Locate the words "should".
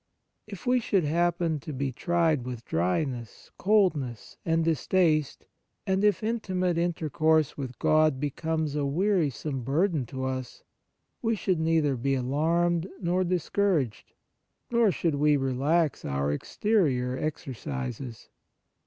0.79-1.03, 11.35-11.59, 14.91-15.13